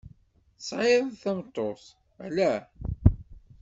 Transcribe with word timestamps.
Tesɛiḍ 0.57 1.05
tameṭṭut, 1.21 1.83
alla? 2.25 2.53